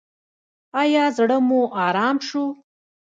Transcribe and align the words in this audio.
ایا 0.81 1.05
زړه 1.17 1.37
مو 1.47 1.59
ارام 1.85 2.17
شو؟ 2.27 2.45